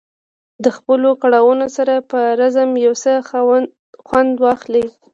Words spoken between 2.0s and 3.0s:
په رزم یو